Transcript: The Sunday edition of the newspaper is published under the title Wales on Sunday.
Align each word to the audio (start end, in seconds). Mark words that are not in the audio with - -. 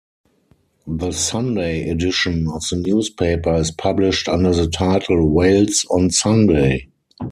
The 0.87 1.11
Sunday 1.11 1.87
edition 1.87 2.47
of 2.47 2.63
the 2.71 2.77
newspaper 2.77 3.53
is 3.53 3.69
published 3.69 4.27
under 4.27 4.51
the 4.51 4.67
title 4.67 5.29
Wales 5.31 5.85
on 5.91 6.09
Sunday. 6.09 6.89